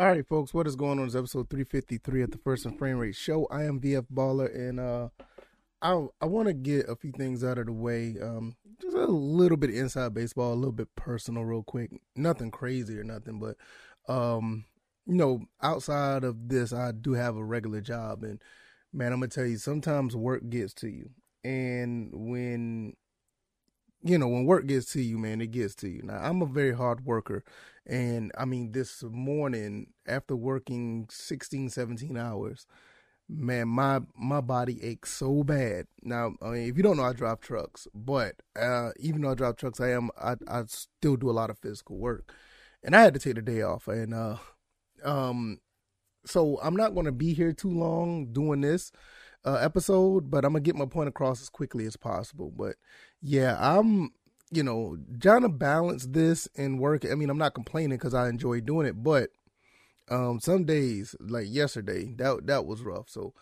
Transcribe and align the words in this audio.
All 0.00 0.06
right, 0.06 0.26
folks, 0.26 0.54
what 0.54 0.66
is 0.66 0.76
going 0.76 0.98
on? 0.98 1.04
It's 1.04 1.14
episode 1.14 1.50
353 1.50 2.22
at 2.22 2.30
the 2.30 2.38
First 2.38 2.64
and 2.64 2.78
Frame 2.78 2.96
Rate 2.96 3.14
Show. 3.14 3.46
I 3.50 3.64
am 3.64 3.78
VF 3.78 4.06
Baller, 4.10 4.48
and 4.54 4.80
uh, 4.80 5.10
I 5.82 6.06
I 6.22 6.24
want 6.24 6.48
to 6.48 6.54
get 6.54 6.88
a 6.88 6.96
few 6.96 7.12
things 7.12 7.44
out 7.44 7.58
of 7.58 7.66
the 7.66 7.74
way. 7.74 8.16
Um, 8.18 8.56
just 8.80 8.96
a 8.96 9.04
little 9.04 9.58
bit 9.58 9.68
inside 9.68 10.14
baseball, 10.14 10.54
a 10.54 10.56
little 10.56 10.72
bit 10.72 10.88
personal, 10.96 11.44
real 11.44 11.62
quick. 11.62 11.90
Nothing 12.16 12.50
crazy 12.50 12.98
or 12.98 13.04
nothing, 13.04 13.40
but 13.40 13.56
um, 14.10 14.64
you 15.04 15.16
know, 15.16 15.42
outside 15.60 16.24
of 16.24 16.48
this, 16.48 16.72
I 16.72 16.92
do 16.92 17.12
have 17.12 17.36
a 17.36 17.44
regular 17.44 17.82
job, 17.82 18.22
and 18.22 18.40
man, 18.94 19.12
I'm 19.12 19.20
gonna 19.20 19.28
tell 19.28 19.44
you, 19.44 19.58
sometimes 19.58 20.16
work 20.16 20.48
gets 20.48 20.72
to 20.76 20.88
you, 20.88 21.10
and 21.44 22.08
when 22.14 22.94
you 24.02 24.18
know, 24.18 24.28
when 24.28 24.44
work 24.44 24.66
gets 24.66 24.92
to 24.92 25.02
you, 25.02 25.18
man, 25.18 25.40
it 25.40 25.50
gets 25.50 25.74
to 25.76 25.88
you. 25.88 26.02
Now, 26.02 26.18
I'm 26.22 26.42
a 26.42 26.46
very 26.46 26.74
hard 26.74 27.04
worker. 27.04 27.44
And 27.86 28.32
I 28.38 28.44
mean, 28.44 28.72
this 28.72 29.02
morning, 29.02 29.88
after 30.06 30.36
working 30.36 31.06
16, 31.10 31.70
17 31.70 32.16
hours, 32.16 32.66
man, 33.28 33.68
my 33.68 34.00
my 34.16 34.40
body 34.40 34.82
aches 34.82 35.12
so 35.12 35.42
bad. 35.44 35.86
Now, 36.02 36.34
I 36.42 36.48
mean, 36.50 36.68
if 36.68 36.76
you 36.76 36.82
don't 36.82 36.96
know, 36.96 37.04
I 37.04 37.12
drive 37.12 37.40
trucks, 37.40 37.86
but 37.94 38.36
uh, 38.56 38.90
even 38.98 39.22
though 39.22 39.32
I 39.32 39.34
drive 39.34 39.56
trucks, 39.56 39.80
I 39.80 39.90
am 39.90 40.10
I, 40.20 40.36
I 40.48 40.64
still 40.66 41.16
do 41.16 41.30
a 41.30 41.32
lot 41.32 41.50
of 41.50 41.58
physical 41.58 41.96
work, 41.96 42.32
and 42.82 42.94
I 42.94 43.02
had 43.02 43.14
to 43.14 43.20
take 43.20 43.34
the 43.36 43.42
day 43.42 43.62
off, 43.62 43.88
and 43.88 44.14
uh, 44.14 44.36
um, 45.04 45.58
so 46.24 46.58
I'm 46.62 46.76
not 46.76 46.94
going 46.94 47.06
to 47.06 47.12
be 47.12 47.32
here 47.32 47.52
too 47.52 47.70
long 47.70 48.32
doing 48.32 48.60
this 48.60 48.92
uh, 49.44 49.54
episode, 49.54 50.30
but 50.30 50.44
I'm 50.44 50.52
gonna 50.52 50.60
get 50.60 50.76
my 50.76 50.86
point 50.86 51.08
across 51.08 51.40
as 51.40 51.48
quickly 51.48 51.86
as 51.86 51.96
possible. 51.96 52.52
But 52.54 52.76
yeah, 53.22 53.56
I'm 53.58 54.10
you 54.50 54.62
know 54.62 54.98
trying 55.20 55.42
to 55.42 55.48
balance 55.48 56.06
this 56.06 56.48
and 56.56 56.80
work. 56.80 57.04
I 57.10 57.14
mean, 57.14 57.30
I'm 57.30 57.38
not 57.38 57.54
complaining 57.54 57.98
because 57.98 58.14
I 58.14 58.28
enjoy 58.28 58.60
doing 58.60 58.86
it, 58.86 59.02
but 59.02 59.30
um, 60.08 60.40
some 60.40 60.64
days 60.64 61.14
like 61.20 61.46
yesterday, 61.48 62.14
that 62.16 62.46
that 62.46 62.66
was 62.66 62.82
rough. 62.82 63.08
So 63.08 63.34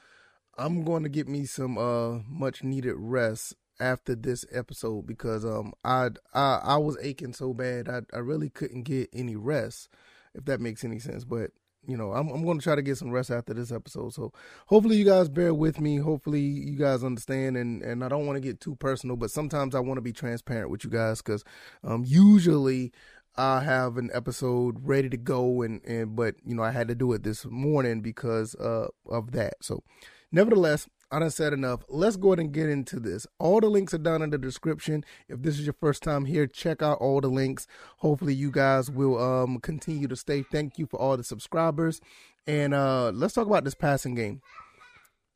I'm 0.56 0.84
going 0.84 1.02
to 1.04 1.08
get 1.08 1.28
me 1.28 1.46
some 1.46 1.78
uh 1.78 2.20
much 2.28 2.62
needed 2.64 2.94
rest 2.96 3.54
after 3.80 4.14
this 4.14 4.44
episode 4.52 5.06
because 5.06 5.44
um 5.44 5.72
I 5.84 6.10
I 6.34 6.60
I 6.64 6.76
was 6.78 6.98
aching 7.00 7.32
so 7.32 7.54
bad 7.54 7.88
I 7.88 8.02
I 8.12 8.18
really 8.18 8.50
couldn't 8.50 8.82
get 8.82 9.08
any 9.12 9.36
rest 9.36 9.88
if 10.34 10.44
that 10.46 10.60
makes 10.60 10.84
any 10.84 10.98
sense. 10.98 11.24
But 11.24 11.52
you 11.88 11.96
know, 11.96 12.12
I'm 12.12 12.28
I'm 12.28 12.44
going 12.44 12.58
to 12.58 12.62
try 12.62 12.74
to 12.74 12.82
get 12.82 12.98
some 12.98 13.10
rest 13.10 13.30
after 13.30 13.54
this 13.54 13.72
episode. 13.72 14.12
So 14.12 14.32
hopefully 14.66 14.96
you 14.96 15.06
guys 15.06 15.28
bear 15.28 15.54
with 15.54 15.80
me. 15.80 15.96
Hopefully 15.96 16.40
you 16.40 16.76
guys 16.76 17.02
understand. 17.02 17.56
And 17.56 17.82
and 17.82 18.04
I 18.04 18.08
don't 18.08 18.26
want 18.26 18.36
to 18.36 18.40
get 18.46 18.60
too 18.60 18.76
personal, 18.76 19.16
but 19.16 19.30
sometimes 19.30 19.74
I 19.74 19.80
want 19.80 19.96
to 19.96 20.02
be 20.02 20.12
transparent 20.12 20.70
with 20.70 20.84
you 20.84 20.90
guys 20.90 21.22
because 21.22 21.44
um, 21.82 22.04
usually 22.06 22.92
I 23.36 23.60
have 23.60 23.96
an 23.96 24.10
episode 24.12 24.76
ready 24.82 25.08
to 25.08 25.16
go, 25.16 25.62
and 25.62 25.82
and 25.84 26.14
but 26.14 26.34
you 26.44 26.54
know 26.54 26.62
I 26.62 26.72
had 26.72 26.88
to 26.88 26.94
do 26.94 27.12
it 27.14 27.22
this 27.22 27.46
morning 27.46 28.02
because 28.02 28.54
uh, 28.56 28.88
of 29.08 29.32
that. 29.32 29.54
So 29.62 29.82
nevertheless, 30.30 30.88
I 31.10 31.18
done 31.18 31.30
said 31.30 31.52
enough. 31.54 31.84
Let's 31.88 32.16
go 32.16 32.28
ahead 32.28 32.40
and 32.40 32.52
get 32.52 32.68
into 32.68 33.00
this. 33.00 33.26
All 33.38 33.60
the 33.60 33.68
links 33.68 33.94
are 33.94 33.98
down 33.98 34.20
in 34.20 34.30
the 34.30 34.38
description. 34.38 35.04
If 35.28 35.42
this 35.42 35.58
is 35.58 35.64
your 35.64 35.74
first 35.80 36.02
time 36.02 36.26
here, 36.26 36.46
check 36.46 36.82
out 36.82 36.98
all 36.98 37.20
the 37.20 37.28
links. 37.28 37.66
Hopefully 37.98 38.34
you 38.34 38.50
guys 38.50 38.90
will 38.90 39.18
um 39.18 39.58
continue 39.60 40.06
to 40.08 40.16
stay. 40.16 40.42
Thank 40.42 40.78
you 40.78 40.86
for 40.86 41.00
all 41.00 41.16
the 41.16 41.24
subscribers. 41.24 42.00
And 42.46 42.74
uh 42.74 43.10
let's 43.14 43.34
talk 43.34 43.46
about 43.46 43.64
this 43.64 43.74
passing 43.74 44.14
game. 44.14 44.42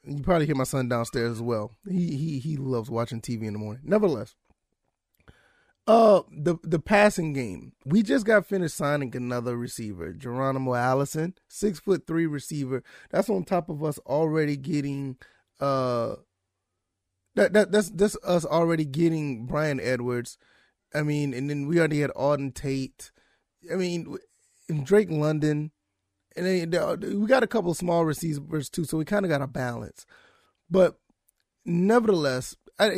You 0.05 0.23
probably 0.23 0.47
hear 0.47 0.57
my 0.57 0.65
son 0.65 0.89
downstairs 0.89 1.33
as 1.33 1.43
well. 1.43 1.73
He 1.89 2.17
he 2.17 2.39
he 2.39 2.57
loves 2.57 2.91
watching 2.91 3.23
TV 3.23 3.45
in 3.45 3.55
the 3.55 3.59
morning. 3.59 3.83
Nevertheless, 3.85 4.35
uh 5.87 6.21
the 6.31 6.57
the 6.63 6.81
passing 6.81 7.33
game. 7.33 7.73
We 7.87 8.03
just 8.03 8.27
got 8.27 8.45
finished 8.45 8.77
signing 8.77 9.17
another 9.17 9.57
receiver, 9.57 10.13
Geronimo 10.13 10.75
Allison, 10.75 11.35
six 11.49 11.81
foot 11.81 12.07
three 12.07 12.27
receiver. 12.27 12.83
That's 13.11 13.31
on 13.31 13.45
top 13.45 13.71
of 13.71 13.83
us 13.83 13.99
already 14.01 14.59
getting 14.59 15.17
uh 15.61 16.17
that 17.35 17.53
that 17.53 17.73
that's 17.73 17.91
that's 17.91 18.17
us 18.25 18.45
already 18.45 18.85
getting 18.85 19.47
Bryan 19.47 19.81
Edwards. 19.81 20.39
I 20.95 21.03
mean, 21.03 21.33
and 21.33 21.49
then 21.49 21.67
we 21.67 21.79
already 21.79 22.01
had 22.01 22.11
Auden 22.11 22.55
Tate. 22.55 23.11
I 23.73 23.77
mean, 23.77 24.19
and 24.69 24.85
Drake 24.85 25.11
London, 25.11 25.71
and 26.37 26.47
then 26.47 27.21
we 27.21 27.27
got 27.27 27.43
a 27.43 27.49
couple 27.49 27.73
small 27.75 28.05
receivers 28.05 28.69
too, 28.69 28.85
so 28.85 28.99
we 28.99 29.05
kind 29.05 29.25
of 29.25 29.31
got 29.31 29.43
a 29.43 29.47
balance. 29.47 30.05
But 30.71 30.99
nevertheless, 31.65 32.57
I, 32.79 32.91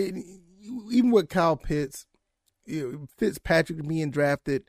even 0.91 1.11
with 1.11 1.29
Kyle 1.29 1.57
Pitts, 1.57 2.07
you 2.67 2.93
know, 2.93 3.07
Fitzpatrick 3.19 3.87
being 3.87 4.11
drafted, 4.11 4.65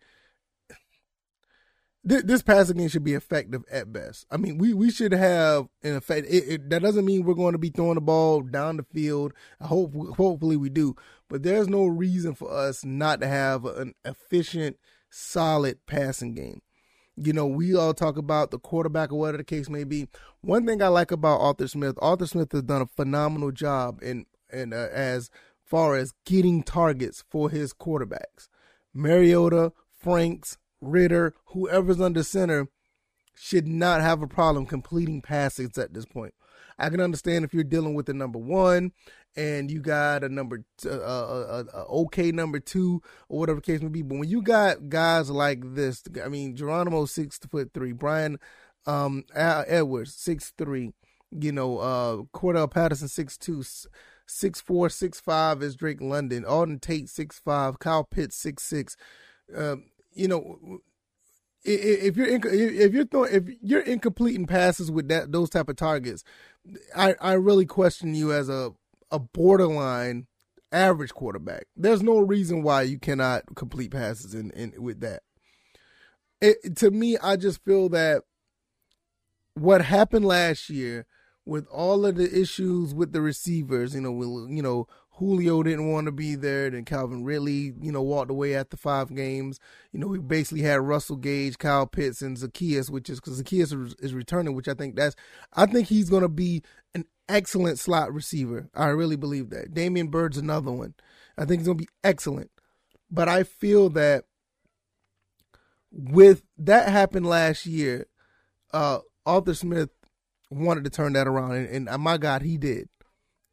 this 2.05 2.43
passing 2.43 2.77
game 2.77 2.87
should 2.87 3.03
be 3.03 3.15
effective 3.15 3.63
at 3.71 3.91
best. 3.91 4.27
I 4.29 4.37
mean, 4.37 4.59
we, 4.59 4.73
we 4.73 4.91
should 4.91 5.11
have 5.11 5.67
an 5.81 5.95
effect. 5.95 6.27
It, 6.29 6.43
it, 6.47 6.69
that 6.69 6.83
doesn't 6.83 7.05
mean 7.05 7.23
we're 7.23 7.33
going 7.33 7.53
to 7.53 7.59
be 7.59 7.69
throwing 7.69 7.95
the 7.95 8.01
ball 8.01 8.41
down 8.41 8.77
the 8.77 8.83
field. 8.83 9.33
I 9.59 9.67
hope 9.67 9.95
hopefully 10.15 10.55
we 10.55 10.69
do, 10.69 10.95
but 11.29 11.41
there's 11.41 11.67
no 11.67 11.85
reason 11.85 12.35
for 12.35 12.51
us 12.51 12.85
not 12.85 13.21
to 13.21 13.27
have 13.27 13.65
an 13.65 13.95
efficient, 14.05 14.77
solid 15.09 15.85
passing 15.87 16.35
game. 16.35 16.61
You 17.17 17.33
know, 17.33 17.47
we 17.47 17.75
all 17.75 17.93
talk 17.93 18.17
about 18.17 18.51
the 18.51 18.59
quarterback 18.59 19.11
or 19.11 19.19
whatever 19.19 19.37
the 19.37 19.43
case 19.43 19.69
may 19.69 19.85
be. 19.85 20.07
One 20.41 20.65
thing 20.65 20.81
I 20.83 20.89
like 20.89 21.11
about 21.11 21.41
Arthur 21.41 21.67
Smith, 21.67 21.97
Arthur 22.01 22.27
Smith 22.27 22.51
has 22.51 22.63
done 22.63 22.81
a 22.81 22.87
phenomenal 22.87 23.51
job 23.51 23.99
in 24.03 24.25
in 24.51 24.73
uh, 24.73 24.89
as 24.91 25.31
far 25.63 25.95
as 25.95 26.13
getting 26.25 26.61
targets 26.61 27.23
for 27.29 27.49
his 27.49 27.73
quarterbacks. 27.73 28.47
Mariota, 28.93 29.73
Franks, 29.89 30.57
Ridder, 30.81 31.33
whoever's 31.47 32.01
under 32.01 32.23
center 32.23 32.67
should 33.35 33.67
not 33.67 34.01
have 34.01 34.21
a 34.21 34.27
problem 34.27 34.65
completing 34.65 35.21
passes 35.21 35.77
at 35.77 35.93
this 35.93 36.05
point. 36.05 36.33
I 36.77 36.89
can 36.89 36.99
understand 36.99 37.45
if 37.45 37.53
you're 37.53 37.63
dealing 37.63 37.93
with 37.93 38.05
the 38.05 38.13
number 38.13 38.39
one 38.39 38.91
and 39.35 39.69
you 39.69 39.79
got 39.79 40.23
a 40.23 40.29
number 40.29 40.63
t- 40.77 40.89
uh, 40.89 40.93
a, 40.93 40.97
uh, 40.97 41.03
uh, 41.03 41.63
a, 41.73 41.83
okay 41.85 42.31
number 42.31 42.59
two 42.59 43.01
or 43.29 43.39
whatever 43.39 43.61
case 43.61 43.81
may 43.81 43.89
be. 43.89 44.01
But 44.01 44.19
when 44.19 44.29
you 44.29 44.41
got 44.41 44.89
guys 44.89 45.29
like 45.29 45.75
this, 45.75 46.03
I 46.23 46.29
mean 46.29 46.55
Geronimo 46.55 47.05
six 47.05 47.37
foot 47.37 47.71
three, 47.73 47.91
Bryan 47.91 48.39
um, 48.85 49.23
Edwards 49.33 50.15
six 50.15 50.53
three, 50.57 50.91
you 51.31 51.51
know 51.51 51.77
uh, 51.79 52.17
Cordarrelle 52.33 52.71
Patterson 52.71 53.07
six 53.07 53.37
two. 53.37 53.63
Six 54.27 54.59
four, 54.59 54.89
six 54.89 55.19
five 55.19 55.61
is 55.61 55.75
Drake 55.75 56.01
London. 56.01 56.45
Auden 56.45 56.81
Tate 56.81 57.09
six 57.09 57.39
five. 57.39 57.77
Kyle 57.77 58.03
Pitts 58.03 58.35
six 58.35 58.63
six. 58.63 58.97
Um, 59.55 59.83
you 60.15 60.27
know, 60.27 60.79
if 61.63 62.17
you're 62.17 62.27
if 62.27 62.93
you're 62.93 63.05
throwing 63.05 63.33
if 63.33 63.43
you're 63.61 63.83
incompleting 63.83 64.47
passes 64.47 64.91
with 64.91 65.07
that 65.09 65.31
those 65.31 65.49
type 65.49 65.69
of 65.69 65.75
targets, 65.75 66.23
I 66.95 67.15
I 67.21 67.33
really 67.33 67.65
question 67.65 68.15
you 68.15 68.33
as 68.33 68.49
a 68.49 68.71
a 69.11 69.19
borderline 69.19 70.27
average 70.71 71.13
quarterback. 71.13 71.65
There's 71.75 72.03
no 72.03 72.19
reason 72.19 72.63
why 72.63 72.83
you 72.83 72.99
cannot 72.99 73.55
complete 73.55 73.91
passes 73.91 74.33
in, 74.33 74.51
in 74.51 74.73
with 74.81 74.99
that. 75.01 75.23
It, 76.41 76.75
to 76.77 76.91
me, 76.91 77.17
I 77.17 77.37
just 77.37 77.63
feel 77.63 77.89
that 77.89 78.23
what 79.53 79.81
happened 79.81 80.25
last 80.25 80.69
year 80.69 81.05
with 81.45 81.65
all 81.67 82.05
of 82.05 82.15
the 82.15 82.39
issues 82.39 82.93
with 82.93 83.13
the 83.13 83.21
receivers, 83.21 83.95
you 83.95 84.01
know, 84.01 84.47
you 84.49 84.61
know, 84.61 84.87
Julio 85.17 85.63
didn't 85.63 85.91
want 85.91 86.05
to 86.05 86.11
be 86.11 86.35
there. 86.35 86.69
Then 86.69 86.83
Calvin 86.83 87.23
Ridley, 87.23 87.73
you 87.81 87.91
know, 87.91 88.01
walked 88.01 88.31
away 88.31 88.55
after 88.55 88.75
five 88.75 89.13
games. 89.15 89.59
You 89.91 89.99
know, 89.99 90.07
we 90.07 90.19
basically 90.19 90.61
had 90.61 90.81
Russell 90.81 91.15
Gage, 91.15 91.57
Kyle 91.57 91.87
Pitts, 91.87 92.21
and 92.21 92.37
Zaccheaus, 92.37 92.89
which 92.89 93.09
is 93.09 93.19
because 93.19 93.41
Zaccheaus 93.41 93.95
is 94.03 94.13
returning, 94.13 94.55
which 94.55 94.67
I 94.67 94.73
think 94.73 94.95
that's, 94.95 95.15
I 95.53 95.65
think 95.67 95.87
he's 95.87 96.09
going 96.09 96.23
to 96.23 96.29
be 96.29 96.63
an 96.93 97.05
excellent 97.29 97.79
slot 97.79 98.13
receiver. 98.13 98.69
I 98.75 98.87
really 98.87 99.15
believe 99.15 99.51
that. 99.51 99.73
Damiere 99.73 100.05
Byrd's 100.05 100.37
another 100.37 100.71
one. 100.71 100.95
I 101.37 101.45
think 101.45 101.61
he's 101.61 101.67
going 101.67 101.77
to 101.77 101.83
be 101.83 101.89
excellent. 102.03 102.51
But 103.09 103.29
I 103.29 103.43
feel 103.43 103.89
that 103.91 104.25
with 105.91 106.43
that 106.57 106.89
happened 106.89 107.25
last 107.25 107.65
year, 107.65 108.07
uh, 108.73 108.99
Arthur 109.25 109.53
Smith 109.53 109.91
wanted 110.49 110.83
to 110.83 110.89
turn 110.89 111.13
that 111.13 111.27
around, 111.27 111.53
and, 111.53 111.69
and 111.69 111.89
uh, 111.89 111.97
my 111.97 112.17
God, 112.17 112.41
he 112.41 112.57
did. 112.57 112.89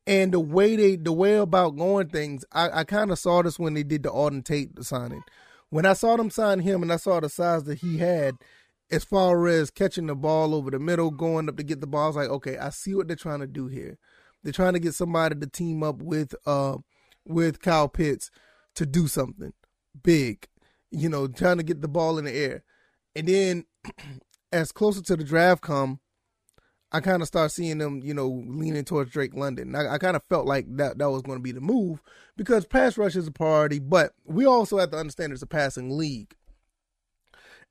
And 0.06 0.32
the 0.32 0.40
way 0.40 0.74
they, 0.76 0.96
the 0.96 1.12
way 1.12 1.36
about 1.36 1.76
going 1.76 2.08
things, 2.08 2.44
I, 2.52 2.80
I 2.80 2.84
kind 2.84 3.10
of 3.10 3.18
saw 3.18 3.42
this 3.42 3.58
when 3.58 3.74
they 3.74 3.84
did 3.84 4.02
the 4.02 4.10
Auden 4.10 4.44
Tate 4.44 4.82
signing. 4.84 5.22
When 5.70 5.86
I 5.86 5.92
saw 5.92 6.16
them 6.16 6.30
sign 6.30 6.60
him, 6.60 6.82
and 6.82 6.92
I 6.92 6.96
saw 6.96 7.20
the 7.20 7.28
size 7.28 7.64
that 7.64 7.78
he 7.78 7.98
had, 7.98 8.34
as 8.90 9.04
far 9.04 9.46
as 9.46 9.70
catching 9.70 10.06
the 10.06 10.14
ball 10.14 10.54
over 10.54 10.70
the 10.70 10.78
middle, 10.78 11.10
going 11.10 11.48
up 11.48 11.56
to 11.56 11.62
get 11.62 11.80
the 11.80 11.86
ball, 11.86 12.04
I 12.04 12.06
was 12.08 12.16
like, 12.16 12.28
okay, 12.28 12.58
I 12.58 12.70
see 12.70 12.94
what 12.94 13.06
they're 13.06 13.16
trying 13.16 13.40
to 13.40 13.46
do 13.46 13.68
here. 13.68 13.98
They're 14.42 14.52
trying 14.52 14.74
to 14.74 14.80
get 14.80 14.94
somebody 14.94 15.36
to 15.38 15.46
team 15.46 15.82
up 15.82 16.02
with, 16.02 16.34
uh, 16.46 16.78
with 17.24 17.62
Kyle 17.62 17.88
Pitts 17.88 18.30
to 18.74 18.84
do 18.84 19.06
something 19.06 19.52
big, 20.02 20.46
you 20.90 21.08
know, 21.08 21.26
trying 21.26 21.58
to 21.58 21.62
get 21.62 21.80
the 21.80 21.88
ball 21.88 22.18
in 22.18 22.24
the 22.24 22.32
air. 22.32 22.64
And 23.14 23.28
then, 23.28 23.64
as 24.52 24.72
closer 24.72 25.00
to 25.02 25.16
the 25.16 25.24
draft 25.24 25.62
come, 25.62 26.00
I 26.92 27.00
kind 27.00 27.22
of 27.22 27.28
start 27.28 27.50
seeing 27.50 27.78
them, 27.78 28.02
you 28.04 28.12
know, 28.12 28.28
leaning 28.46 28.84
towards 28.84 29.10
Drake 29.10 29.34
London. 29.34 29.74
I, 29.74 29.94
I 29.94 29.98
kind 29.98 30.14
of 30.14 30.22
felt 30.28 30.46
like 30.46 30.66
that 30.76 30.98
that 30.98 31.10
was 31.10 31.22
going 31.22 31.38
to 31.38 31.42
be 31.42 31.52
the 31.52 31.60
move 31.60 32.02
because 32.36 32.66
pass 32.66 32.98
rush 32.98 33.16
is 33.16 33.26
a 33.26 33.32
priority, 33.32 33.78
but 33.78 34.14
we 34.26 34.44
also 34.44 34.78
have 34.78 34.90
to 34.90 34.98
understand 34.98 35.32
it's 35.32 35.42
a 35.42 35.46
passing 35.46 35.96
league. 35.96 36.34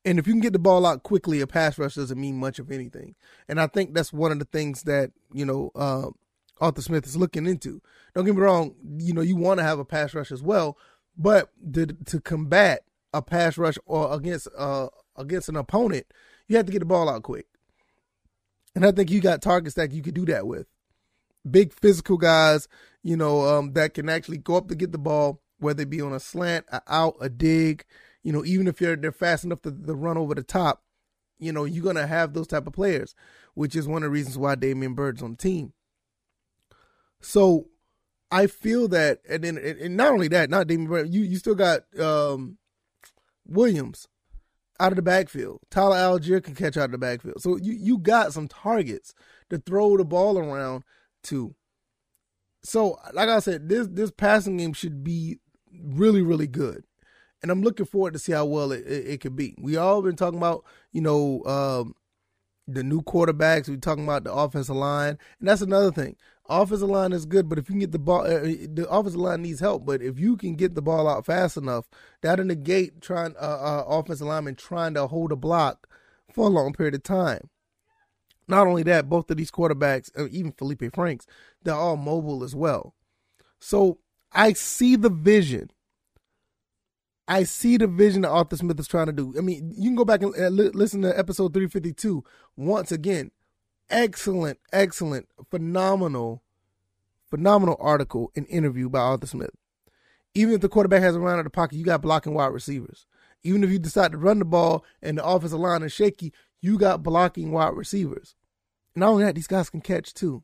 And 0.03 0.17
if 0.17 0.25
you 0.25 0.33
can 0.33 0.41
get 0.41 0.53
the 0.53 0.59
ball 0.59 0.87
out 0.87 1.03
quickly, 1.03 1.41
a 1.41 1.47
pass 1.47 1.77
rush 1.77 1.93
doesn't 1.93 2.19
mean 2.19 2.37
much 2.37 2.57
of 2.57 2.71
anything. 2.71 3.13
And 3.47 3.61
I 3.61 3.67
think 3.67 3.93
that's 3.93 4.11
one 4.11 4.31
of 4.31 4.39
the 4.39 4.45
things 4.45 4.83
that, 4.83 5.11
you 5.31 5.45
know, 5.45 5.71
uh, 5.75 6.09
Arthur 6.59 6.81
Smith 6.81 7.05
is 7.05 7.15
looking 7.15 7.45
into. 7.45 7.81
Don't 8.15 8.25
get 8.25 8.35
me 8.35 8.41
wrong, 8.41 8.73
you 8.97 9.13
know, 9.13 9.21
you 9.21 9.35
want 9.35 9.59
to 9.59 9.63
have 9.63 9.77
a 9.77 9.85
pass 9.85 10.15
rush 10.15 10.31
as 10.31 10.41
well, 10.41 10.77
but 11.15 11.49
to, 11.73 11.85
to 11.85 12.19
combat 12.19 12.83
a 13.13 13.21
pass 13.21 13.57
rush 13.57 13.77
or 13.85 14.13
against 14.13 14.47
uh 14.57 14.87
against 15.17 15.49
an 15.49 15.57
opponent, 15.57 16.05
you 16.47 16.55
have 16.55 16.65
to 16.65 16.71
get 16.71 16.79
the 16.79 16.85
ball 16.85 17.09
out 17.09 17.23
quick. 17.23 17.47
And 18.75 18.85
I 18.85 18.91
think 18.91 19.11
you 19.11 19.19
got 19.19 19.41
targets 19.41 19.75
that 19.75 19.91
you 19.91 20.01
could 20.01 20.13
do 20.13 20.25
that 20.25 20.47
with. 20.47 20.67
Big 21.49 21.73
physical 21.73 22.17
guys, 22.17 22.67
you 23.03 23.17
know, 23.17 23.41
um, 23.41 23.73
that 23.73 23.93
can 23.93 24.09
actually 24.09 24.37
go 24.37 24.55
up 24.55 24.67
to 24.67 24.75
get 24.75 24.91
the 24.91 24.97
ball, 24.97 25.41
whether 25.59 25.83
it 25.83 25.89
be 25.89 26.01
on 26.01 26.13
a 26.13 26.19
slant, 26.19 26.65
a 26.71 26.81
out, 26.87 27.15
a 27.19 27.29
dig, 27.29 27.83
you 28.23 28.31
know, 28.31 28.45
even 28.45 28.67
if 28.67 28.79
you're 28.79 28.95
they're 28.95 29.11
fast 29.11 29.43
enough 29.43 29.61
to, 29.63 29.71
to 29.71 29.95
run 29.95 30.17
over 30.17 30.35
the 30.35 30.43
top, 30.43 30.83
you 31.39 31.51
know, 31.51 31.65
you're 31.65 31.83
gonna 31.83 32.07
have 32.07 32.33
those 32.33 32.47
type 32.47 32.67
of 32.67 32.73
players, 32.73 33.15
which 33.55 33.75
is 33.75 33.87
one 33.87 34.03
of 34.03 34.07
the 34.07 34.11
reasons 34.11 34.37
why 34.37 34.55
Damiere 34.55 34.89
Byrd's 34.89 35.23
on 35.23 35.31
the 35.31 35.37
team. 35.37 35.73
So 37.19 37.67
I 38.31 38.47
feel 38.47 38.87
that, 38.89 39.19
and 39.27 39.43
then 39.43 39.57
and 39.57 39.97
not 39.97 40.13
only 40.13 40.27
that, 40.29 40.49
not 40.49 40.67
Damiere 40.67 40.89
Byrd, 40.89 41.13
you 41.13 41.21
you 41.21 41.37
still 41.37 41.55
got 41.55 41.81
um, 41.99 42.57
Williams 43.45 44.07
out 44.81 44.91
of 44.91 44.95
the 44.95 45.03
backfield. 45.03 45.59
Tyler 45.69 45.95
Allgeier 45.95 46.43
can 46.43 46.55
catch 46.55 46.75
out 46.75 46.85
of 46.85 46.91
the 46.91 46.97
backfield. 46.97 47.41
So 47.41 47.57
you 47.57 47.73
you 47.73 47.97
got 47.99 48.33
some 48.33 48.47
targets 48.47 49.13
to 49.49 49.59
throw 49.59 49.95
the 49.95 50.03
ball 50.03 50.37
around 50.37 50.83
to. 51.25 51.55
So 52.63 52.97
like 53.13 53.29
I 53.29 53.39
said, 53.39 53.69
this 53.69 53.87
this 53.87 54.11
passing 54.11 54.57
game 54.57 54.73
should 54.73 55.03
be 55.03 55.39
really 55.83 56.21
really 56.21 56.47
good, 56.47 56.83
and 57.41 57.51
I'm 57.51 57.61
looking 57.61 57.85
forward 57.85 58.13
to 58.13 58.19
see 58.19 58.31
how 58.31 58.45
well 58.45 58.71
it 58.71 58.85
it, 58.87 59.07
it 59.07 59.21
could 59.21 59.35
be. 59.35 59.55
We 59.59 59.77
all 59.77 60.01
been 60.01 60.15
talking 60.15 60.39
about 60.39 60.65
you 60.91 61.01
know 61.01 61.43
um, 61.45 61.95
the 62.67 62.83
new 62.83 63.01
quarterbacks. 63.01 63.69
We're 63.69 63.77
talking 63.77 64.03
about 64.03 64.23
the 64.23 64.33
offensive 64.33 64.75
line, 64.75 65.17
and 65.39 65.49
that's 65.49 65.61
another 65.61 65.91
thing. 65.91 66.15
Offensive 66.49 66.89
line 66.89 67.13
is 67.13 67.25
good, 67.25 67.47
but 67.47 67.57
if 67.57 67.69
you 67.69 67.73
can 67.73 67.79
get 67.79 67.91
the 67.91 67.99
ball, 67.99 68.21
uh, 68.21 68.41
the 68.41 68.87
offensive 68.89 69.19
line 69.19 69.41
needs 69.41 69.59
help. 69.59 69.85
But 69.85 70.01
if 70.01 70.19
you 70.19 70.35
can 70.35 70.55
get 70.55 70.75
the 70.75 70.81
ball 70.81 71.07
out 71.07 71.25
fast 71.25 71.55
enough, 71.55 71.89
that'll 72.21 72.45
negate 72.45 73.01
trying 73.01 73.35
uh, 73.37 73.39
uh, 73.39 73.83
offensive 73.87 74.27
lineman 74.27 74.55
trying 74.55 74.93
to 74.95 75.07
hold 75.07 75.31
a 75.31 75.37
block 75.37 75.87
for 76.33 76.47
a 76.47 76.49
long 76.49 76.73
period 76.73 76.95
of 76.95 77.03
time. 77.03 77.49
Not 78.47 78.67
only 78.67 78.83
that, 78.83 79.07
both 79.07 79.31
of 79.31 79.37
these 79.37 79.51
quarterbacks, 79.51 80.11
uh, 80.19 80.27
even 80.29 80.51
Felipe 80.51 80.93
Franks, 80.93 81.25
they're 81.63 81.73
all 81.73 81.95
mobile 81.95 82.43
as 82.43 82.53
well. 82.53 82.95
So 83.59 83.99
I 84.33 84.53
see 84.53 84.95
the 84.95 85.09
vision. 85.09 85.71
I 87.31 87.43
see 87.43 87.77
the 87.77 87.87
vision 87.87 88.23
that 88.23 88.29
Arthur 88.29 88.57
Smith 88.57 88.77
is 88.77 88.89
trying 88.89 89.05
to 89.05 89.13
do. 89.13 89.33
I 89.37 89.41
mean, 89.41 89.71
you 89.73 89.89
can 89.89 89.95
go 89.95 90.03
back 90.03 90.21
and 90.21 90.33
listen 90.75 91.01
to 91.03 91.17
episode 91.17 91.53
352 91.53 92.25
once 92.57 92.91
again 92.91 93.31
excellent, 93.89 94.59
excellent, 94.73 95.29
phenomenal, 95.49 96.43
phenomenal 97.29 97.77
article 97.79 98.33
and 98.35 98.45
interview 98.47 98.89
by 98.89 98.99
Arthur 98.99 99.27
Smith. 99.27 99.51
Even 100.35 100.55
if 100.55 100.59
the 100.59 100.67
quarterback 100.67 101.01
has 101.01 101.15
a 101.15 101.21
run 101.21 101.35
out 101.35 101.39
of 101.39 101.45
the 101.45 101.51
pocket, 101.51 101.77
you 101.77 101.85
got 101.85 102.01
blocking 102.01 102.33
wide 102.33 102.47
receivers. 102.47 103.05
Even 103.43 103.63
if 103.63 103.69
you 103.69 103.79
decide 103.79 104.11
to 104.11 104.17
run 104.17 104.39
the 104.39 104.45
ball 104.45 104.83
and 105.01 105.17
the 105.17 105.25
offensive 105.25 105.57
line 105.57 105.83
is 105.83 105.93
shaky, 105.93 106.33
you 106.59 106.77
got 106.77 107.01
blocking 107.01 107.53
wide 107.53 107.75
receivers. 107.75 108.35
Not 108.93 109.09
only 109.09 109.23
that, 109.23 109.35
these 109.35 109.47
guys 109.47 109.69
can 109.69 109.79
catch 109.79 110.13
too. 110.13 110.43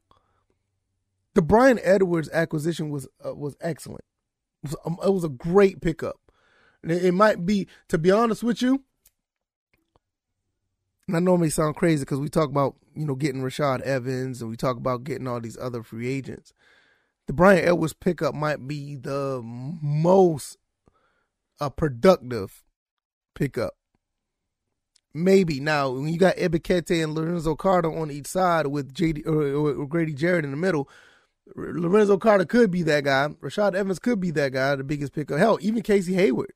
The 1.34 1.42
Bryan 1.42 1.82
Edwards 1.84 2.30
acquisition 2.32 2.92
was 2.92 3.10
uh, 3.24 3.36
was 3.36 3.58
excellent. 3.60 4.06
It 4.64 4.72
was, 4.72 4.98
it 5.06 5.14
was 5.14 5.24
a 5.26 5.30
great 5.30 5.82
pickup. 5.82 6.20
It 6.84 7.14
might 7.14 7.46
be, 7.46 7.68
to 7.90 7.98
be 7.98 8.12
honest 8.12 8.44
with 8.44 8.62
you, 8.62 8.84
and 11.08 11.16
I 11.16 11.20
know 11.20 11.36
it 11.36 11.40
may 11.40 11.50
sound 11.50 11.76
crazy 11.76 12.02
because 12.02 12.20
we 12.20 12.28
talk 12.28 12.50
about, 12.50 12.76
you 12.94 13.06
know, 13.06 13.16
getting 13.16 13.42
Rashaan 13.42 13.82
Evans 13.82 14.42
and 14.42 14.52
we 14.52 14.58
talk 14.58 14.76
about 14.76 15.06
getting 15.06 15.28
all 15.28 15.40
these 15.40 15.58
other 15.58 15.82
free 15.82 16.08
agents. 16.08 16.54
The 17.28 17.34
Bryan 17.34 17.66
Edwards 17.66 17.94
pickup 17.94 18.36
might 18.36 18.68
be 18.68 18.96
the 18.96 19.42
most 19.44 20.58
uh, 21.62 21.70
productive 21.70 22.64
pickup. 23.36 23.76
Maybe 25.14 25.60
now 25.60 25.92
when 25.92 26.10
you 26.10 26.20
got 26.20 26.36
Ebiketie 26.36 27.02
and 27.04 27.16
Lorenzo 27.16 27.56
Carter 27.56 27.92
on 27.92 28.12
each 28.12 28.28
side 28.28 28.68
with 28.68 28.94
JD 28.94 29.26
or, 29.26 29.82
or 29.82 29.88
Grady 29.88 30.14
Jarrett 30.14 30.46
in 30.46 30.52
the 30.52 30.58
middle, 30.58 30.90
Lorenzo 31.56 32.18
Carter 32.18 32.46
could 32.46 32.70
be 32.70 32.84
that 32.84 33.06
guy. 33.06 33.30
Rashaan 33.42 33.76
Evans 33.76 34.00
could 34.00 34.20
be 34.20 34.32
that 34.32 34.52
guy, 34.52 34.76
the 34.76 34.84
biggest 34.84 35.14
pickup. 35.14 35.40
Hell, 35.40 35.58
even 35.62 35.82
Casey 35.82 36.14
Hayward 36.14 36.52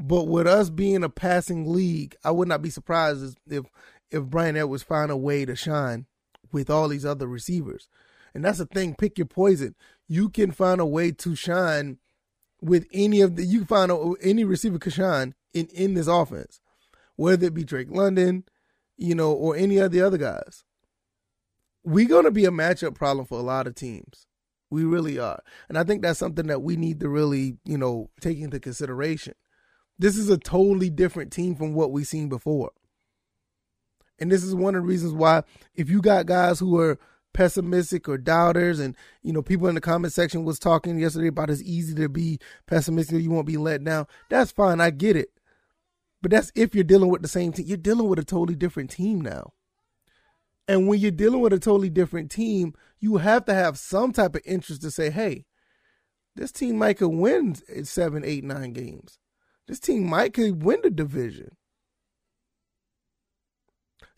but 0.00 0.24
with 0.24 0.46
us 0.46 0.70
being 0.70 1.04
a 1.04 1.08
passing 1.08 1.70
league, 1.70 2.16
I 2.24 2.30
would 2.30 2.48
not 2.48 2.62
be 2.62 2.70
surprised 2.70 3.38
if 3.48 3.64
if 4.10 4.24
Bryan 4.24 4.56
Edwards 4.56 4.82
find 4.82 5.10
a 5.10 5.16
way 5.16 5.44
to 5.44 5.54
shine 5.54 6.06
with 6.50 6.68
all 6.70 6.88
these 6.88 7.04
other 7.04 7.26
receivers. 7.26 7.88
And 8.34 8.44
that's 8.44 8.58
the 8.58 8.66
thing, 8.66 8.94
pick 8.96 9.18
your 9.18 9.26
poison. 9.26 9.74
You 10.08 10.28
can 10.30 10.50
find 10.50 10.80
a 10.80 10.86
way 10.86 11.12
to 11.12 11.36
shine 11.36 11.98
with 12.60 12.86
any 12.92 13.20
of 13.20 13.36
the 13.36 13.44
you 13.44 13.60
can 13.60 13.66
find 13.66 13.92
a, 13.92 14.12
any 14.22 14.42
receiver 14.44 14.78
can 14.78 14.92
shine 14.92 15.34
in 15.52 15.66
in 15.66 15.94
this 15.94 16.06
offense. 16.06 16.60
Whether 17.16 17.46
it 17.46 17.54
be 17.54 17.64
Drake 17.64 17.90
London, 17.90 18.44
you 18.96 19.14
know, 19.14 19.32
or 19.32 19.54
any 19.54 19.76
of 19.78 19.92
the 19.92 20.00
other 20.00 20.18
guys. 20.18 20.64
We're 21.84 22.22
to 22.22 22.30
be 22.30 22.44
a 22.44 22.50
matchup 22.50 22.94
problem 22.94 23.26
for 23.26 23.38
a 23.38 23.42
lot 23.42 23.66
of 23.66 23.74
teams. 23.74 24.26
We 24.70 24.84
really 24.84 25.18
are. 25.18 25.42
And 25.68 25.76
I 25.76 25.84
think 25.84 26.02
that's 26.02 26.18
something 26.18 26.46
that 26.46 26.62
we 26.62 26.76
need 26.76 27.00
to 27.00 27.08
really, 27.08 27.56
you 27.64 27.76
know, 27.76 28.10
take 28.20 28.38
into 28.38 28.60
consideration. 28.60 29.34
This 30.00 30.16
is 30.16 30.30
a 30.30 30.38
totally 30.38 30.88
different 30.88 31.30
team 31.30 31.54
from 31.54 31.74
what 31.74 31.92
we've 31.92 32.06
seen 32.06 32.30
before. 32.30 32.70
And 34.18 34.32
this 34.32 34.42
is 34.42 34.54
one 34.54 34.74
of 34.74 34.82
the 34.82 34.88
reasons 34.88 35.12
why 35.12 35.42
if 35.74 35.90
you 35.90 36.00
got 36.00 36.24
guys 36.24 36.58
who 36.58 36.80
are 36.80 36.98
pessimistic 37.34 38.08
or 38.08 38.16
doubters 38.16 38.80
and 38.80 38.96
you 39.22 39.30
know 39.30 39.42
people 39.42 39.68
in 39.68 39.74
the 39.74 39.80
comment 39.80 40.14
section 40.14 40.42
was 40.42 40.58
talking 40.58 40.98
yesterday 40.98 41.28
about 41.28 41.50
it's 41.50 41.62
easy 41.62 41.94
to 41.94 42.08
be 42.08 42.38
pessimistic 42.66 43.22
you 43.22 43.30
won't 43.30 43.46
be 43.46 43.58
let 43.58 43.84
down 43.84 44.04
that's 44.30 44.50
fine 44.50 44.80
i 44.80 44.90
get 44.90 45.16
it. 45.16 45.28
But 46.22 46.32
that's 46.32 46.50
if 46.54 46.74
you're 46.74 46.82
dealing 46.82 47.10
with 47.10 47.20
the 47.20 47.28
same 47.28 47.52
team 47.52 47.66
you're 47.66 47.76
dealing 47.76 48.08
with 48.08 48.18
a 48.18 48.24
totally 48.24 48.56
different 48.56 48.90
team 48.90 49.20
now. 49.20 49.52
And 50.66 50.88
when 50.88 50.98
you're 50.98 51.10
dealing 51.10 51.40
with 51.40 51.52
a 51.52 51.58
totally 51.58 51.90
different 51.90 52.30
team 52.30 52.72
you 53.00 53.18
have 53.18 53.44
to 53.44 53.54
have 53.54 53.78
some 53.78 54.12
type 54.12 54.34
of 54.34 54.40
interest 54.46 54.80
to 54.80 54.90
say 54.90 55.10
hey 55.10 55.44
this 56.36 56.50
team 56.50 56.78
might 56.78 56.96
could 56.96 57.08
win 57.10 57.54
seven 57.84 58.24
eight 58.24 58.44
nine 58.44 58.72
games 58.72 59.19
this 59.70 59.78
team 59.78 60.10
might 60.10 60.34
could 60.34 60.64
win 60.64 60.80
the 60.82 60.90
division. 60.90 61.56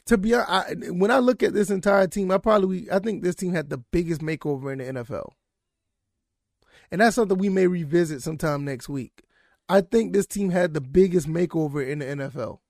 To 0.07 0.17
be 0.17 0.35
honest, 0.35 0.95
when 0.95 1.11
I 1.11 1.19
look 1.19 1.43
at 1.43 1.53
this 1.53 1.69
entire 1.69 2.07
team, 2.07 2.31
I 2.31 2.39
probably 2.39 2.91
I 2.91 2.99
think 2.99 3.23
this 3.23 3.35
team 3.35 3.53
had 3.53 3.69
the 3.69 3.77
biggest 3.77 4.23
makeover 4.23 4.73
in 4.73 4.79
the 4.79 5.03
NFL, 5.03 5.33
and 6.91 7.03
that's 7.03 7.17
something 7.17 7.37
we 7.37 7.51
may 7.51 7.67
revisit 7.67 8.23
sometime 8.23 8.65
next 8.65 8.89
week. 8.89 9.25
I 9.69 9.83
think 9.83 10.15
this 10.15 10.27
team 10.27 10.49
had 10.49 10.73
the 10.73 10.81
biggest 10.81 11.29
makeover 11.29 11.87
in 11.87 11.99
the 11.99 12.07
NFL. 12.07 12.61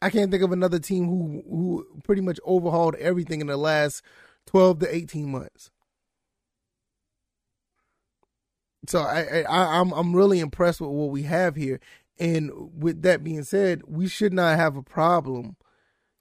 I 0.00 0.08
can't 0.08 0.30
think 0.30 0.42
of 0.42 0.52
another 0.52 0.78
team 0.78 1.08
who 1.08 1.42
who 1.46 2.00
pretty 2.04 2.22
much 2.22 2.40
overhauled 2.46 2.94
everything 2.94 3.42
in 3.42 3.48
the 3.48 3.58
last 3.58 4.02
twelve 4.46 4.78
to 4.78 4.94
eighteen 4.94 5.30
months. 5.30 5.70
So 8.90 9.02
I, 9.02 9.44
I 9.48 9.78
I'm 9.78 9.92
I'm 9.92 10.14
really 10.14 10.40
impressed 10.40 10.80
with 10.80 10.90
what 10.90 11.10
we 11.10 11.22
have 11.22 11.54
here. 11.54 11.80
And 12.18 12.50
with 12.74 13.02
that 13.02 13.22
being 13.22 13.44
said, 13.44 13.82
we 13.86 14.08
should 14.08 14.32
not 14.34 14.58
have 14.58 14.76
a 14.76 14.82
problem, 14.82 15.56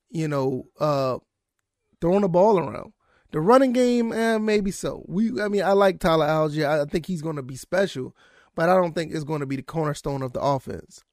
you 0.10 0.28
know, 0.28 0.68
uh, 0.80 1.18
throwing 2.00 2.22
the 2.22 2.30
ball 2.30 2.60
around. 2.60 2.94
The 3.32 3.42
running 3.42 3.74
game, 3.74 4.14
eh, 4.14 4.38
maybe 4.38 4.72
so. 4.72 5.04
We, 5.08 5.42
I 5.42 5.50
mean, 5.50 5.64
I 5.64 5.74
like 5.74 6.00
Tyler 6.00 6.28
Allgeier. 6.28 6.82
I 6.82 6.86
think 6.86 7.06
he's 7.06 7.22
going 7.22 7.36
to 7.36 7.44
be 7.44 7.56
special, 7.56 8.16
but 8.56 8.70
I 8.70 8.76
don't 8.76 8.94
think 8.94 9.14
it's 9.14 9.24
going 9.24 9.42
to 9.42 9.46
be 9.46 9.58
the 9.58 9.62
cornerstone 9.62 10.22
of 10.22 10.34
the 10.34 10.40
offense. 10.40 11.04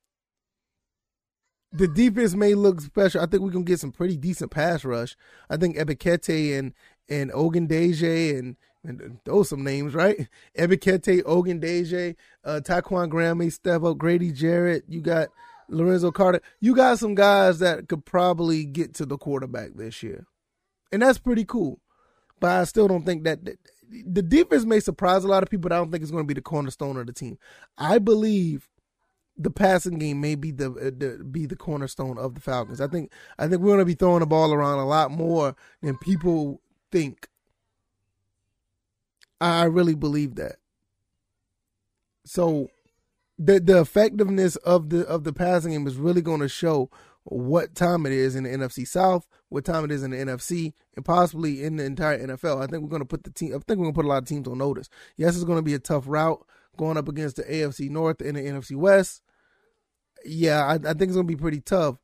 The 1.72 1.88
defense 1.88 2.34
may 2.34 2.54
look 2.54 2.80
special. 2.80 3.20
I 3.20 3.26
think 3.26 3.42
we 3.42 3.50
can 3.50 3.64
get 3.64 3.80
some 3.80 3.92
pretty 3.92 4.16
decent 4.16 4.50
pass 4.50 4.84
rush. 4.84 5.16
I 5.50 5.56
think 5.56 5.76
Ebiketie 5.76 6.56
and 6.56 6.74
and 7.08 7.30
Ogundeji 7.32 8.38
and 8.38 8.56
and 8.88 9.18
those 9.24 9.48
some 9.48 9.64
names, 9.64 9.94
right? 9.94 10.28
Ebiketie, 10.58 11.22
Ogundeji, 11.22 12.16
uh, 12.44 12.60
Ta'Quon 12.60 13.08
Graham 13.08 13.38
may 13.38 13.50
step 13.50 13.82
Grady 13.98 14.32
Jarrett. 14.32 14.84
You 14.88 15.00
got 15.00 15.28
Lorenzo 15.68 16.10
Carter. 16.10 16.40
You 16.60 16.74
got 16.74 16.98
some 16.98 17.14
guys 17.14 17.58
that 17.58 17.88
could 17.88 18.04
probably 18.04 18.64
get 18.64 18.94
to 18.94 19.06
the 19.06 19.18
quarterback 19.18 19.74
this 19.74 20.02
year, 20.02 20.26
and 20.92 21.02
that's 21.02 21.18
pretty 21.18 21.44
cool. 21.44 21.80
But 22.40 22.50
I 22.50 22.64
still 22.64 22.88
don't 22.88 23.04
think 23.04 23.24
that, 23.24 23.44
that 23.44 23.58
the 23.90 24.22
defense 24.22 24.64
may 24.64 24.80
surprise 24.80 25.24
a 25.24 25.28
lot 25.28 25.42
of 25.42 25.50
people. 25.50 25.68
But 25.68 25.72
I 25.72 25.78
don't 25.78 25.90
think 25.90 26.02
it's 26.02 26.10
going 26.10 26.24
to 26.24 26.28
be 26.28 26.34
the 26.34 26.42
cornerstone 26.42 26.96
of 26.96 27.06
the 27.06 27.12
team. 27.12 27.38
I 27.78 27.98
believe 27.98 28.68
the 29.36 29.50
passing 29.50 29.98
game 29.98 30.20
may 30.20 30.34
be 30.34 30.50
the, 30.50 30.70
uh, 30.70 30.90
the, 30.96 31.24
be 31.24 31.46
the 31.46 31.56
cornerstone 31.56 32.18
of 32.18 32.34
the 32.34 32.40
Falcons. 32.40 32.80
I 32.80 32.88
think 32.88 33.12
I 33.38 33.48
think 33.48 33.60
we're 33.60 33.68
going 33.68 33.78
to 33.80 33.84
be 33.84 33.94
throwing 33.94 34.20
the 34.20 34.26
ball 34.26 34.52
around 34.52 34.78
a 34.78 34.86
lot 34.86 35.10
more 35.10 35.54
than 35.82 35.98
people 35.98 36.60
think. 36.90 37.28
I 39.40 39.64
really 39.64 39.94
believe 39.94 40.36
that. 40.36 40.56
So 42.24 42.68
the 43.38 43.60
the 43.60 43.80
effectiveness 43.80 44.56
of 44.56 44.90
the 44.90 45.06
of 45.06 45.24
the 45.24 45.32
passing 45.32 45.72
game 45.72 45.86
is 45.86 45.96
really 45.96 46.22
going 46.22 46.40
to 46.40 46.48
show 46.48 46.90
what 47.24 47.74
time 47.74 48.06
it 48.06 48.12
is 48.12 48.36
in 48.36 48.44
the 48.44 48.50
NFC 48.50 48.86
South, 48.86 49.26
what 49.48 49.64
time 49.64 49.84
it 49.84 49.90
is 49.90 50.02
in 50.02 50.12
the 50.12 50.16
NFC, 50.16 50.72
and 50.94 51.04
possibly 51.04 51.62
in 51.62 51.76
the 51.76 51.84
entire 51.84 52.24
NFL. 52.24 52.62
I 52.62 52.66
think 52.66 52.82
we're 52.82 52.88
going 52.88 53.02
to 53.02 53.06
put 53.06 53.24
the 53.24 53.30
team. 53.30 53.50
I 53.50 53.58
think 53.58 53.78
we're 53.78 53.86
going 53.86 53.92
to 53.92 53.96
put 53.96 54.04
a 54.04 54.08
lot 54.08 54.22
of 54.22 54.28
teams 54.28 54.46
on 54.46 54.58
notice. 54.58 54.88
Yes, 55.16 55.34
it's 55.34 55.44
going 55.44 55.58
to 55.58 55.62
be 55.62 55.74
a 55.74 55.78
tough 55.78 56.04
route 56.06 56.44
going 56.76 56.96
up 56.96 57.08
against 57.08 57.36
the 57.36 57.42
AFC 57.42 57.90
North 57.90 58.20
and 58.20 58.36
the 58.36 58.42
NFC 58.42 58.76
West. 58.76 59.22
Yeah, 60.24 60.64
I, 60.64 60.74
I 60.74 60.78
think 60.78 61.02
it's 61.02 61.14
going 61.14 61.26
to 61.26 61.36
be 61.36 61.40
pretty 61.40 61.60
tough, 61.60 61.96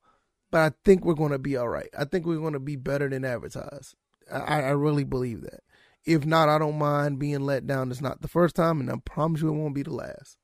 but 0.51 0.61
I 0.61 0.77
think 0.85 1.05
we're 1.05 1.15
going 1.15 1.33
to 1.33 1.39
be 1.39 1.57
all 1.57 1.69
right. 1.69 1.89
I 1.97 2.05
think 2.05 2.27
we're 2.27 2.39
going 2.39 2.53
to 2.53 2.61
be 2.61 2.77
better 2.77 3.09
than 3.09 3.25
advertised. 3.25 3.95
I, 4.31 4.63
I 4.63 4.71
really 4.71 5.05
believe 5.05 5.43
that. 5.43 5.61
If 6.05 6.27
not, 6.27 6.49
I 6.49 6.59
don't 6.59 6.79
mind 6.79 7.19
being 7.19 7.41
let 7.41 7.67
down. 7.67 7.91
It's 7.91 8.01
not 8.01 8.23
the 8.23 8.29
first 8.29 8.57
time, 8.57 8.81
and 8.81 8.91
I 8.91 8.95
promise 9.05 9.41
you 9.41 9.49
it 9.49 9.53
won't 9.53 9.75
be 9.75 9.83
the 9.83 9.95
last. 9.95 10.37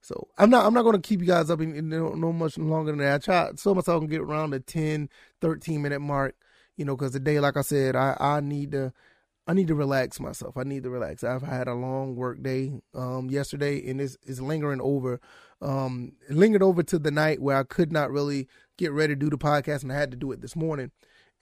So 0.00 0.28
I'm 0.36 0.50
not 0.50 0.66
I'm 0.66 0.74
not 0.74 0.82
going 0.82 1.00
to 1.00 1.08
keep 1.08 1.20
you 1.20 1.26
guys 1.26 1.50
up 1.50 1.60
in, 1.60 1.74
in 1.74 1.88
no, 1.88 2.10
no, 2.10 2.32
much 2.32 2.58
longer 2.58 2.92
than 2.92 3.00
that. 3.00 3.14
I 3.14 3.18
try 3.18 3.50
so 3.56 3.74
much 3.74 3.88
I 3.88 3.98
can 3.98 4.06
get 4.06 4.20
around 4.20 4.50
the 4.50 4.60
10, 4.60 5.08
13 5.40 5.82
minute 5.82 6.00
mark, 6.00 6.36
you 6.76 6.84
know, 6.84 6.94
because 6.94 7.12
today, 7.12 7.40
like 7.40 7.56
I 7.56 7.62
said, 7.62 7.96
I, 7.96 8.16
I 8.20 8.40
need 8.40 8.72
to 8.72 8.92
I 9.46 9.52
need 9.52 9.68
to 9.68 9.74
relax 9.74 10.20
myself. 10.20 10.56
I 10.56 10.62
need 10.62 10.84
to 10.84 10.90
relax. 10.90 11.22
I've 11.22 11.42
had 11.42 11.68
a 11.68 11.74
long 11.74 12.16
work 12.16 12.42
day 12.42 12.72
um, 12.94 13.28
yesterday, 13.30 13.88
and 13.90 14.00
it's, 14.00 14.16
it's 14.22 14.40
lingering 14.40 14.80
over. 14.80 15.20
Um, 15.60 16.12
it 16.28 16.36
lingered 16.36 16.62
over 16.62 16.82
to 16.82 16.98
the 16.98 17.10
night 17.10 17.42
where 17.42 17.56
I 17.56 17.62
could 17.62 17.92
not 17.92 18.10
really 18.10 18.48
get 18.78 18.92
ready 18.92 19.14
to 19.14 19.18
do 19.18 19.28
the 19.28 19.36
podcast, 19.36 19.82
and 19.82 19.92
I 19.92 19.96
had 19.96 20.10
to 20.12 20.16
do 20.16 20.32
it 20.32 20.40
this 20.40 20.56
morning. 20.56 20.92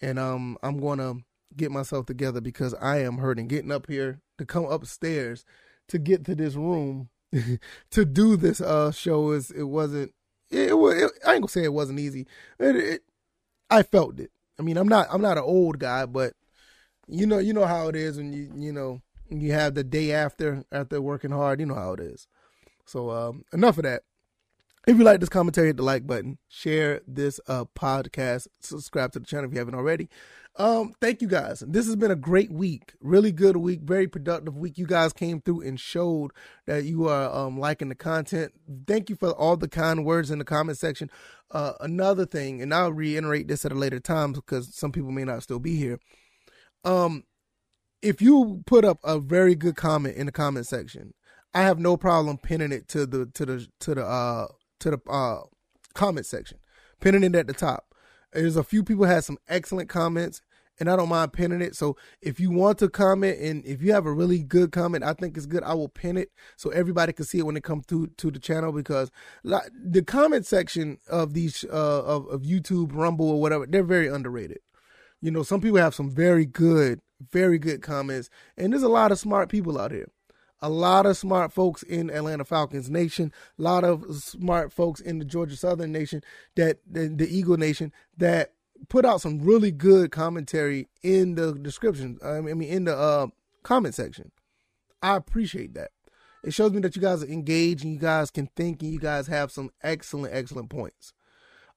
And 0.01 0.19
um, 0.19 0.59
I'm 0.65 0.81
going 0.81 0.99
to 0.99 1.19
get 1.57 1.71
myself 1.71 2.07
together 2.07 2.41
because 2.41 2.75
I 2.75 2.99
am 2.99 3.19
hurting. 3.19 3.49
Getting 3.49 3.73
up 3.73 3.87
here 3.89 4.21
to 4.39 4.45
come 4.45 4.65
upstairs 4.65 5.45
to 5.89 5.99
get 5.99 6.25
to 6.27 6.35
this 6.35 6.55
room 6.55 7.09
to 7.91 8.05
do 8.05 8.37
this 8.37 8.61
uh 8.61 8.91
show 8.91 9.31
is 9.31 9.51
it 9.51 9.65
wasn't 9.65 10.13
it, 10.51 10.71
it 10.71 10.79
was 10.79 10.95
I 11.27 11.35
ain't 11.35 11.43
gonna 11.43 11.49
say 11.49 11.65
it 11.65 11.73
wasn't 11.73 12.01
easy. 12.01 12.27
It, 12.59 12.77
it, 12.77 13.03
I 13.71 13.83
felt 13.83 14.21
it. 14.21 14.31
I 14.59 14.63
mean, 14.63 14.77
I'm 14.77 14.89
not 14.89 15.09
I'm 15.11 15.23
not 15.23 15.39
an 15.39 15.45
old 15.45 15.79
guy, 15.79 16.07
but 16.07 16.35
you 17.09 17.27
know 17.27 17.39
you 17.39 17.53
know 17.53 17.67
how 17.67 17.89
it 17.89 17.97
is 17.97 18.17
when 18.17 18.33
you 18.33 18.53
you 18.55 18.73
know 18.73 19.01
you 19.31 19.53
have 19.53 19.75
the 19.75 19.85
day 19.85 20.13
after 20.13 20.65
after 20.71 21.01
working 21.01 21.31
hard. 21.31 21.61
You 21.61 21.67
know 21.67 21.75
how 21.75 21.95
it 21.95 22.01
is. 22.01 22.29
So 22.85 23.11
um, 23.11 23.45
enough 23.53 23.79
of 23.79 23.85
that. 23.85 24.03
If 24.85 24.99
you 24.99 25.05
like 25.05 25.21
this 25.21 25.29
commentary, 25.29 25.69
hit 25.69 25.77
the 25.77 25.85
like 25.85 26.09
button, 26.09 26.39
share 26.49 27.03
this 27.07 27.39
uh, 27.47 27.67
podcast, 27.77 28.49
subscribe 28.61 29.13
to 29.13 29.21
the 29.21 29.27
channel 29.27 29.45
if 29.47 29.53
you 29.53 29.59
haven't 29.59 29.77
already. 29.77 30.09
Um, 30.57 30.93
thank 31.01 31.23
you 31.23 31.29
guys. 31.29 31.63
This 31.67 31.87
has 31.87 31.95
been 31.95 32.11
a 32.11 32.17
great 32.17 32.51
week, 32.51 32.93
really 33.01 33.31
good 33.31 33.57
week, 33.57 33.83
very 33.83 34.09
productive 34.09 34.57
week. 34.57 34.77
You 34.77 34.87
guys 34.87 35.13
came 35.13 35.41
through 35.41 35.63
and 35.63 35.79
showed 35.79 36.33
that 36.67 36.83
you 36.83 37.07
are 37.09 37.33
um, 37.33 37.61
liking 37.61 37.91
the 37.91 37.95
content. 37.95 38.53
Thank 38.89 39.09
you 39.09 39.15
for 39.15 39.31
all 39.31 39.57
the 39.57 39.69
kind 39.69 40.05
words 40.05 40.33
in 40.33 40.41
the 40.41 40.45
comment 40.45 40.79
section. 40.79 41.11
Uh, 41.53 41.75
another 41.81 42.27
thing, 42.27 42.61
and 42.61 42.75
I'll 42.75 42.93
reiterate 42.93 43.47
this 43.47 43.65
at 43.65 43.71
a 43.73 43.77
later 43.77 44.01
time 44.01 44.33
because 44.33 44.75
some 44.75 44.91
people 44.91 45.13
may 45.13 45.25
not 45.25 45.45
still 45.45 45.61
be 45.61 45.77
here. 45.77 46.01
Um, 46.85 47.23
if 48.03 48.21
you 48.21 48.65
put 48.67 48.85
up 48.85 48.99
a 49.05 49.21
very 49.21 49.55
good 49.55 49.77
comment 49.77 50.17
in 50.17 50.27
the 50.27 50.33
comment 50.33 50.67
section, 50.67 51.15
I 51.55 51.63
have 51.63 51.79
no 51.79 51.97
problem 51.97 52.37
pinning 52.39 52.73
it 52.73 52.89
to 52.89 53.07
the 53.07 53.27
to 53.27 53.47
the 53.47 53.69
to 53.81 53.95
the 53.95 54.05
uh 54.05 54.49
to 54.83 54.91
the 54.93 55.11
uh, 55.11 55.41
comment 55.95 56.27
section, 56.27 56.59
pinning 57.01 57.25
it 57.25 57.35
at 57.35 57.47
the 57.47 57.53
top. 57.53 57.95
There's 58.33 58.57
a 58.57 58.65
few 58.65 58.83
people 58.83 59.05
had 59.05 59.25
some 59.25 59.39
excellent 59.49 59.89
comments, 59.89 60.43
and 60.81 60.91
I 60.91 60.97
don't 60.97 61.09
mind 61.09 61.33
pinning 61.33 61.61
it. 61.61 61.77
So 61.77 61.97
if 62.21 62.41
you 62.41 62.51
want 62.51 62.79
to 62.79 62.89
comment 62.89 63.39
and 63.39 63.65
if 63.67 63.83
you 63.83 63.93
have 63.93 64.07
a 64.07 64.13
really 64.13 64.43
good 64.43 64.73
comment, 64.73 65.05
I 65.05 65.13
think 65.13 65.37
it's 65.37 65.47
good. 65.47 65.63
I 65.63 65.75
will 65.75 65.89
pin 65.89 66.17
it 66.17 66.31
so 66.57 66.71
everybody 66.71 67.13
can 67.13 67.27
see 67.27 67.39
it 67.39 67.47
when 67.47 67.57
it 67.57 67.65
comes 67.65 67.87
to 67.87 68.07
to 68.07 68.31
the 68.31 68.39
channel 68.39 68.73
because 68.73 69.11
the 69.45 70.03
comment 70.07 70.47
section 70.47 70.99
of 71.09 71.35
these 71.35 71.65
uh, 71.65 72.03
of 72.05 72.27
of 72.29 72.43
YouTube, 72.43 72.95
Rumble, 72.95 73.31
or 73.31 73.41
whatever, 73.41 73.67
they're 73.67 73.83
very 73.83 74.09
underrated. 74.09 74.59
You 75.21 75.31
know, 75.31 75.43
some 75.43 75.61
people 75.61 75.79
have 75.79 75.95
some 75.95 76.11
very 76.11 76.47
good, 76.47 77.01
very 77.31 77.59
good 77.59 77.83
comments, 77.83 78.29
and 78.57 78.73
there's 78.73 78.83
a 78.83 78.89
lot 78.89 79.13
of 79.13 79.19
smart 79.19 79.49
people 79.49 79.79
out 79.79 79.93
here 79.93 80.09
a 80.63 80.71
lot 80.71 81.05
of 81.05 81.17
smart 81.17 81.53
folks 81.53 81.83
in 81.83 82.09
Atlanta 82.09 82.45
Falcons 82.45 82.89
Nation, 82.89 83.33
a 83.59 83.63
lot 83.63 83.85
of 83.85 84.05
smart 84.17 84.73
folks 84.73 85.01
in 85.01 85.19
the 85.19 85.25
Georgia 85.25 85.57
Southern 85.57 85.93
Nation, 85.93 86.23
that 86.55 86.79
the, 86.91 87.09
the 87.09 87.29
Eagle 87.29 87.57
Nation 87.57 87.93
that 88.17 88.53
put 88.89 89.05
out 89.05 89.21
some 89.21 89.41
really 89.41 89.73
good 89.73 90.13
commentary 90.13 90.89
in 91.03 91.35
the 91.35 91.53
description. 91.53 92.19
I 92.25 92.41
mean, 92.41 92.63
in 92.63 92.85
the 92.85 92.97
uh, 92.97 93.27
comment 93.65 93.95
section. 93.95 94.31
I 95.03 95.17
appreciate 95.17 95.75
that. 95.75 95.91
It 96.45 96.55
shows 96.55 96.73
me 96.73 96.81
that 96.81 96.97
you 96.97 97.03
guys 97.03 97.23
are 97.23 97.29
engaged 97.29 97.85
and 97.85 97.93
you 97.93 97.99
guys 97.99 98.31
can 98.31 98.49
think 98.57 98.83
and 98.83 98.93
you 98.93 98.99
guys 98.99 99.27
have 99.27 99.51
some 99.51 99.71
excellent, 99.83 100.35
excellent 100.35 100.71
points. 100.71 101.13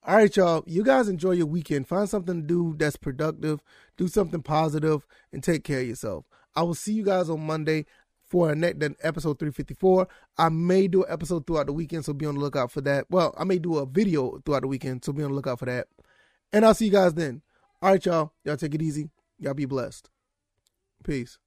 All 0.03 0.15
right, 0.15 0.35
y'all. 0.35 0.63
You 0.67 0.83
guys 0.83 1.07
enjoy 1.07 1.31
your 1.31 1.45
weekend. 1.47 1.87
Find 1.87 2.07
something 2.07 2.41
to 2.41 2.47
do 2.47 2.75
that's 2.77 2.95
productive. 2.95 3.61
Do 3.97 4.07
something 4.07 4.43
positive 4.43 5.05
and 5.33 5.43
take 5.43 5.63
care 5.63 5.81
of 5.81 5.87
yourself. 5.87 6.25
I 6.55 6.61
will 6.61 6.75
see 6.75 6.93
you 6.93 7.03
guys 7.03 7.29
on 7.29 7.41
Monday 7.41 7.85
for 8.27 8.51
a 8.51 8.55
next 8.55 8.83
episode 9.01 9.39
354. 9.39 10.07
I 10.37 10.49
may 10.49 10.87
do 10.87 11.03
an 11.03 11.11
episode 11.11 11.45
throughout 11.45 11.67
the 11.67 11.73
weekend, 11.73 12.05
so 12.05 12.13
be 12.13 12.25
on 12.25 12.35
the 12.35 12.41
lookout 12.41 12.71
for 12.71 12.81
that. 12.81 13.05
Well, 13.09 13.33
I 13.37 13.43
may 13.43 13.59
do 13.59 13.77
a 13.77 13.85
video 13.85 14.39
throughout 14.45 14.61
the 14.61 14.67
weekend, 14.67 15.05
so 15.05 15.13
be 15.13 15.23
on 15.23 15.29
the 15.29 15.35
lookout 15.35 15.59
for 15.59 15.65
that. 15.65 15.87
And 16.51 16.65
I'll 16.65 16.73
see 16.73 16.85
you 16.85 16.91
guys 16.91 17.13
then. 17.13 17.41
All 17.81 17.91
right, 17.91 18.05
y'all. 18.05 18.33
Y'all 18.43 18.57
take 18.57 18.73
it 18.73 18.81
easy. 18.81 19.09
Y'all 19.39 19.53
be 19.53 19.65
blessed. 19.65 20.09
Peace. 21.03 21.37